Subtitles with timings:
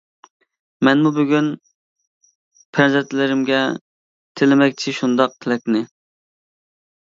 [0.87, 1.49] مەنمۇ بۈگۈن
[2.79, 3.61] پەرزەنتلىرىمگە،
[4.41, 5.87] تىلىمەكچى شۇنداق تىلەكنى.